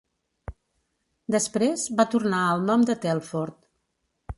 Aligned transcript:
Després 1.37 1.85
va 2.01 2.09
tornar 2.15 2.43
al 2.49 2.67
nom 2.71 2.91
de 2.93 2.97
Telfort. 3.09 3.61